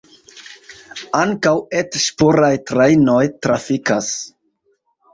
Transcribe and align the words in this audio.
Ankaŭ 1.19 1.53
et-ŝpuraj 1.81 2.51
trajnoj 2.73 3.23
trafikas. 3.47 4.13